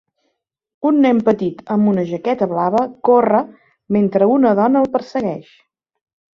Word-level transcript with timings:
Un 0.91 0.95
nen 1.05 1.19
petit 1.27 1.61
amb 1.75 1.91
una 1.91 2.07
jaqueta 2.13 2.49
blava 2.55 2.83
corre, 3.11 3.45
mentre 3.99 4.33
una 4.41 4.57
dona 4.65 4.85
el 4.85 4.93
persegueix. 4.99 5.57